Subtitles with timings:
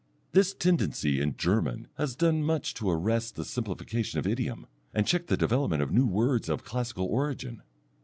[0.31, 5.27] This tendency in German has done much to arrest the simplification of idiom, and checked
[5.27, 7.61] the development of new words of classical origin.